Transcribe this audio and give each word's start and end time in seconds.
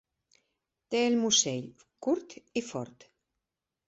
Té 0.95 1.01
el 1.09 1.17
musell 1.25 1.67
curt 2.07 2.33
i 2.39 2.65
fort. 2.71 3.07